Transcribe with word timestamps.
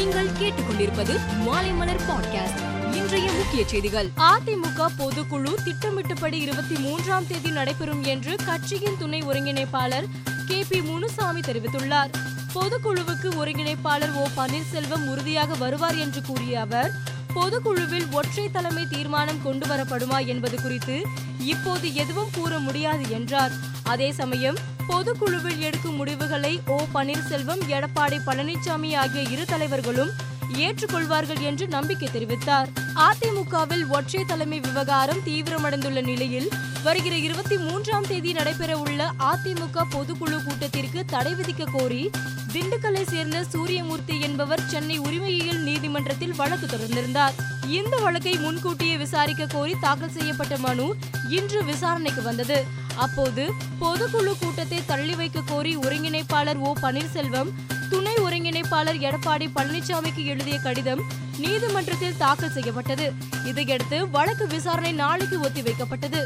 நீங்கள் 0.00 0.28
கேட்டுக்கொண்டிருப்பது 0.28 1.20
மாலைமலர் 1.46 2.00
பாட்காஸ்ட் 2.08 2.94
இன்றைய 2.94 3.32
முக்கிய 3.32 3.66
செய்திகள். 3.66 4.10
அதிமுக 4.16 4.86
பொதுக்குழு 4.98 5.54
திட்டமிட்டபடி 5.64 6.38
இருபத்தி 6.38 6.74
மூன்றாம் 6.74 7.26
தேதி 7.26 7.50
நடைபெறும் 7.50 8.02
என்று 8.02 8.36
கட்சியின் 8.46 8.96
துணை 8.98 9.22
ஒருங்கிணைப்பாளர் 9.22 10.04
கே 10.46 10.64
பி 10.68 10.82
முனுசாமி 10.82 11.40
தெரிவித்துள்ளார். 11.40 12.10
பொதுக்குழுவுக்கு 12.54 13.28
ஒருங்கிணைப்பாளர் 13.44 14.12
ஓ 14.12 14.26
பன்னீர்செல்வம் 14.36 15.10
உறுதியாக 15.10 15.54
வருவார் 15.54 15.98
என்று 15.98 16.22
கூறிய 16.22 16.60
அவர் 16.60 16.92
பொதுக்குழுவில் 17.34 18.10
ஒற்றை 18.10 18.50
தலைமை 18.50 18.86
தீர்மானம் 18.88 19.42
கொண்டு 19.42 19.66
வரப்படுமா 19.66 20.26
என்பது 20.26 20.62
குறித்து 20.62 21.06
இப்போது 21.38 21.94
எதுவும் 21.94 22.30
கூற 22.32 22.58
முடியாது 22.58 23.10
என்றார். 23.10 23.52
அதே 23.82 24.12
சமயம் 24.12 24.56
பொதுக்குழுவில் 24.86 25.58
எடுக்கும் 25.58 25.94
முடிவுகளை 25.94 26.60
ஓ. 26.66 26.80
பன்னீர்செல்வம் 26.94 27.62
எடப்பாடி 27.68 28.18
பழனிசாமி 28.26 28.96
ஆகிய 28.96 29.22
இரு 29.30 29.44
தலைவர்களும் 29.44 30.10
ஏற்றுக்கொள்வார்கள் 30.54 31.40
என்று 31.40 31.68
நம்பிக்கை 31.68 32.08
தெரிவித்தார். 32.08 32.68
அதிமுகவில் 32.94 33.88
ஒற்றை 33.88 34.24
தலைமை 34.24 34.60
விவகாரம் 34.60 35.20
தீவிரமடைந்துள்ள 35.26 36.02
நிலையில் 36.02 36.48
வருகிற 36.82 37.16
இருபத்தி 37.16 37.56
மூன்றாம் 37.56 38.06
தேதி 38.06 38.32
நடைபெற 38.32 38.78
உள்ள 38.78 39.12
அதிமுக 39.18 39.82
பொதுக்குழு 39.90 40.44
கூட்டத்திற்கு 40.44 41.04
தடை 41.04 41.34
விதிக்க 41.34 41.64
கோரி 41.72 42.10
திண்டுக்கல்லை 42.52 43.02
சேர்ந்த 43.02 43.44
சூரியமூர்த்தி 43.52 44.20
என்பவர் 44.20 44.66
சென்னை 44.66 44.98
உரிமையியல் 44.98 45.58
நீதிமன்றத்தில் 45.58 46.34
வழக்கு 46.34 46.66
தொடர்ந்திருந்தார். 46.66 47.32
இந்த 47.66 47.96
வழக்கை 47.96 48.36
முன்கூட்டியே 48.36 48.96
விசாரிக்க 48.96 49.46
கோரி 49.46 49.74
தாக்கல் 49.80 50.10
செய்யப்பட்ட 50.10 50.58
மனு 50.58 50.96
இன்று 51.28 51.64
விசாரணைக்கு 51.64 52.22
வந்தது. 52.22 52.79
அப்போது 52.96 53.52
பொதுக்குழு 53.80 54.32
கூட்டத்தை 54.40 54.82
தள்ளி 54.86 55.14
வைக்க 55.14 55.40
கோரி 55.46 55.76
ஒருங்கிணைப்பாளர் 55.76 56.56
ஓ. 56.56 56.74
பன்னீர்செல்வம் 56.82 57.50
துணை 57.90 58.14
ஒருங்கிணைப்பாளர் 58.14 59.00
எடப்பாடி 59.00 59.50
பழனிசாமிக்கு 59.56 60.24
எழுதிய 60.24 60.58
கடிதம் 60.58 61.02
நீதிமன்றத்தில் 61.38 62.16
தாக்கல் 62.16 62.52
செய்யப்பட்டது. 62.52 63.12
இதையடுத்து 63.44 64.10
வழக்கு 64.10 64.46
விசாரணை 64.46 64.92
நாளைக்கு 64.92 65.38
ஒத்திவைக்கப்பட்டது. 65.38 66.24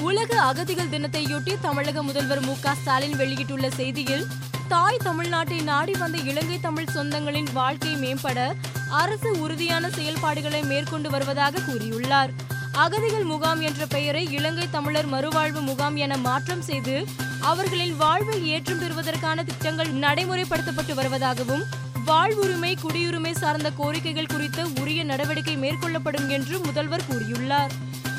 உலக 0.00 0.40
அகதிகள் 0.40 0.88
தினத்தையொட்டி 0.88 1.60
தமிழக 1.60 2.02
முதல்வர் 2.02 2.40
மு. 2.40 2.54
க. 2.60 2.74
ஸ்டாலின் 2.74 3.16
வெளியிட்டுள்ள 3.16 3.68
செய்தியில் 3.68 4.26
தாய் 4.68 4.96
தமிழ்நாட்டை 5.04 5.62
நாடி 5.62 5.92
வந்த 5.92 6.18
இலங்கை 6.18 6.60
தமிழ் 6.60 6.92
சொந்தங்களின் 6.94 7.52
வாழ்க்கை 7.52 7.94
மேம்பட 7.94 8.54
அரசு 8.90 9.40
உறுதியான 9.40 9.90
செயல்பாடுகளை 9.90 10.62
மேற்கொண்டு 10.62 11.10
வருவதாக 11.10 11.58
கூறியுள்ளார். 11.58 12.28
அகதிகள் 12.76 13.24
முகாம் 13.24 13.60
என்ற 13.60 13.86
பெயரை 13.86 14.32
இலங்கை 14.32 14.70
தமிழர் 14.70 15.08
மறுவாழ்வு 15.12 15.60
முகாம் 15.60 15.96
என 15.96 16.16
மாற்றம் 16.16 16.62
செய்து 16.62 17.06
அவர்களின் 17.40 17.96
வாழ்வில் 17.96 18.44
ஏற்றம் 18.44 18.78
பெறுவதற்கான 18.78 19.44
திட்டங்கள் 19.44 19.90
நடைமுறைப்படுத்தப்பட்டு 19.92 20.94
வருவதாகவும் 20.94 21.64
வாழ்வுரிமை 22.06 22.74
குடியுரிமை 22.82 23.32
சார்ந்த 23.32 23.70
கோரிக்கைகள் 23.78 24.32
குறித்த 24.32 24.66
உரிய 24.80 25.04
நடவடிக்கை 25.04 25.56
மேற்கொள்ளப்படும் 25.56 26.28
என்று 26.28 26.58
முதல்வர் 26.58 27.06
கூறியுள்ளார். 27.12 27.72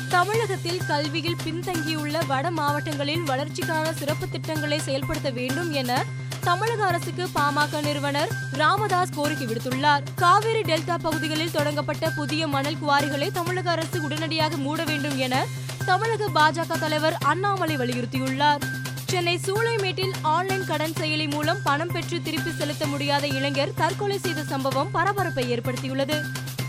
தமிழகத்தில் 0.08 0.86
கல்வியில் 0.86 1.40
பின்தங்கியுள்ள 1.44 2.26
வட 2.26 2.50
மாவட்டங்களின் 2.50 3.22
வளர்ச்சிக்கான 3.22 3.92
சிறப்பு 3.92 4.28
திட்டங்களை 4.28 4.78
செயல்படுத்த 4.78 5.30
வேண்டும் 5.30 5.72
என 5.72 6.04
தமிழக 6.46 6.84
அரசுக்கு 6.84 7.24
பாமக 7.34 7.80
நிறுவனர் 7.82 8.28
ராமதாஸ் 8.52 9.12
கோரிக்கை 9.14 9.46
விடுத்துள்ளார். 9.46 10.02
காவிரி 10.14 10.60
டெல்டா 10.60 10.96
பகுதிகளில் 11.02 11.50
தொடங்கப்பட்ட 11.50 12.10
புதிய 12.10 12.42
மணல் 12.46 12.78
குவாரிகளை 12.82 13.28
தமிழக 13.32 13.70
அரசு 13.70 14.02
உடனடியாக 14.02 14.56
மூட 14.56 14.84
வேண்டும் 14.84 15.18
என 15.18 15.44
தமிழக 15.84 16.28
பாஜக 16.34 16.78
தலைவர் 16.78 17.16
அண்ணாமலை 17.22 17.76
வலியுறுத்தியுள்ளார். 17.76 18.62
சென்னை 19.10 19.40
சூளைமேட்டில் 19.46 20.14
ஆன்லைன் 20.22 20.64
கடன் 20.64 20.96
செயலி 21.00 21.30
மூலம் 21.30 21.62
பணம் 21.64 21.92
பெற்று 21.92 22.22
திருப்பி 22.22 22.50
செலுத்த 22.50 22.86
முடியாத 22.86 23.26
இளைஞர் 23.26 23.74
தற்கொலை 23.74 24.18
செய்த 24.18 24.42
சம்பவம் 24.42 24.90
பரபரப்பை 24.90 25.46
ஏற்படுத்தியுள்ளது. 25.54 26.18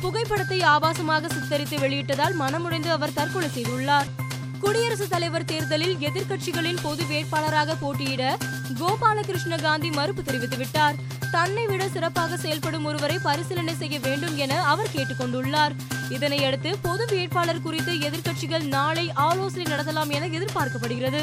புகைப்படத்தை 0.01 0.59
ஆபாசமாக 0.61 1.29
சித்தரித்து 1.35 1.77
வெளியிட்டதால் 1.77 2.37
மனமுடைந்து 2.39 2.91
அவர் 2.97 3.13
தற்கொலை 3.13 3.49
செய்துள்ளார். 3.55 4.09
குடியரசுத் 4.59 5.09
தலைவர் 5.09 5.45
தேர்தலில் 5.45 5.95
எதிர்க்கட்சிகளின் 5.95 6.77
பொது 6.81 7.03
வேட்பாளராக 7.03 7.75
போட்டியிட 7.79 8.37
கோபாலகிருஷ்ண 8.79 9.55
காந்தி 9.61 9.89
மறுப்பு 9.89 10.21
தெரிவித்துவிட்டார். 10.21 10.95
தன்னை 11.31 11.65
விட 11.65 11.89
சிறப்பாக 11.89 12.37
செயல்படும் 12.37 12.85
ஒருவரை 12.85 13.19
பரிசீலனை 13.23 13.75
செய்ய 13.75 13.99
வேண்டும் 13.99 14.37
என 14.37 14.63
அவர் 14.63 14.93
கேட்டுக்கொண்டுள்ளார். 14.95 15.75
இதனையடுத்து 16.09 16.75
பொது 16.81 17.05
வேட்பாளர் 17.05 17.61
குறித்து 17.61 17.93
எதிர்க்கட்சிகள் 17.93 18.65
நாளை 18.67 19.11
ஆலோசனை 19.11 19.65
நடத்தலாம் 19.73 20.09
என 20.09 20.27
எதிர்பார்க்கப்படுகிறது. 20.27 21.21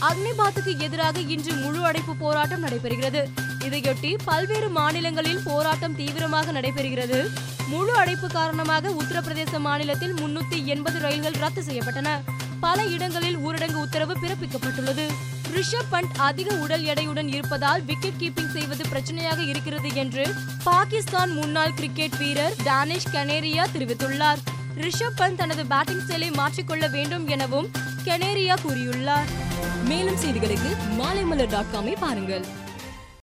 அக்னிபாத்துக்கு 0.00 0.78
எதிராக 0.78 1.20
இன்று 1.20 1.52
முழு 1.52 1.84
அடைப்பு 1.84 2.14
போராட்டம் 2.14 2.64
நடைபெறுகிறது. 2.64 3.22
இதையொட்டி 3.60 4.18
பல்வேறு 4.24 4.68
மாநிலங்களில் 4.68 5.40
போராட்டம் 5.44 5.96
தீவிரமாக 5.96 6.52
நடைபெறுகிறது. 6.52 7.20
முழு 7.68 7.94
அடைப்பு 7.94 8.28
காரணமாக 8.28 8.90
உத்தரப்பிரதேச 8.90 9.58
மாநிலத்தில் 9.58 10.14
முன்னூத்தி 10.14 10.64
எண்பது 10.64 10.98
ரயில்கள் 10.98 11.32
ரத்து 11.32 11.62
செய்யப்பட்டன. 11.62 12.08
பல 12.60 12.84
இடங்களில் 12.84 13.38
ஊரடங்கு 13.38 13.74
உத்தரவு 13.74 14.16
பிறப்பிக்கப்பட்டுள்ளது. 14.22 15.06
ரிஷப் 15.54 15.92
பண்ட் 15.92 16.16
அதிக 16.16 16.54
உடல் 16.54 16.84
எடையுடன் 16.84 17.26
இருப்பதால் 17.26 17.82
விக்கெட் 17.82 18.18
கீப்பிங் 18.18 18.50
செய்வது 18.50 18.84
பிரச்சனையாக 18.88 19.48
இருக்கிறது 19.48 19.94
என்று 19.94 20.34
பாகிஸ்தான் 20.64 21.30
முன்னாள் 21.30 21.74
கிரிக்கெட் 21.74 22.16
வீரர் 22.16 22.54
டானிஷ் 22.64 23.08
கனேரியா 23.12 23.64
தெரிவித்துள்ளார். 23.74 24.36
ரிஷப் 24.76 25.18
பண்ட் 25.18 25.34
தனது 25.34 25.66
பேட்டிங் 25.66 26.00
ஸ்டைலை 26.08 26.32
மாற்றிக்கொள்ள 26.32 26.90
வேண்டும் 26.90 27.28
எனவும் 27.28 27.70
கெனேரியா 28.04 28.54
கூறியுள்ளார். 28.68 29.28
மேலும் 29.84 30.16
செய்திகளுக்கு 30.16 30.76
மாலைமலர் 30.98 31.50
டாட் 31.50 31.72
காமை 31.74 31.94
பாருங்கள். 32.00 32.44